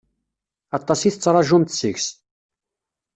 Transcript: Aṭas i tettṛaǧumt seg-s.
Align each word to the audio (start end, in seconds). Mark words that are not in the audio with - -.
Aṭas 0.77 0.99
i 1.03 1.09
tettṛaǧumt 1.13 1.75
seg-s. 1.79 2.07